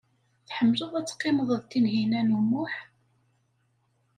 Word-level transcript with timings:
Tḥemmleḍ 0.47 0.93
ad 0.95 1.07
teqqimeḍ 1.07 1.49
d 1.59 1.63
Tinhinan 1.69 2.35
u 2.37 2.39
Muḥ? 2.49 2.73